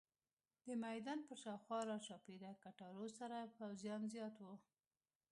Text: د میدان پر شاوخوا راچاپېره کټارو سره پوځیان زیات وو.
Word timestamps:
د 0.65 0.67
میدان 0.85 1.19
پر 1.27 1.35
شاوخوا 1.43 1.79
راچاپېره 1.91 2.49
کټارو 2.63 3.05
سره 3.17 3.37
پوځیان 3.57 4.01
زیات 4.13 4.35
وو. 4.39 4.53